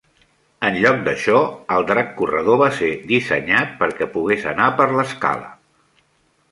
[0.69, 1.41] En lloc d'això,
[1.75, 5.57] el drac corredor va ser dissenyat perquè pogués anar per l'escala.